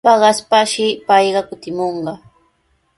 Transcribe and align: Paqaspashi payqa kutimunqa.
Paqaspashi 0.07 0.87
payqa 1.07 1.41
kutimunqa. 1.49 2.13